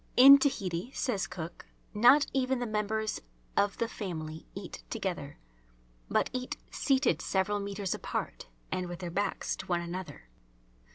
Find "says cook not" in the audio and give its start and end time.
0.95-2.25